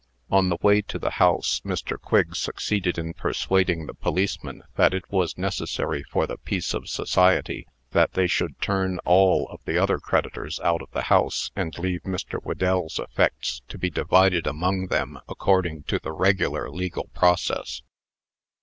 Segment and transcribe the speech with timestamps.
[0.31, 1.95] On the way to the house, Mr.
[2.01, 7.67] Quigg succeeded in persuading the policemen that it was necessary for the peace of society
[7.91, 12.41] that they should turn all the other creditors out of the house, and leave Mr.
[12.43, 17.83] Whedell's effects to be divided among them according to the regular legal process.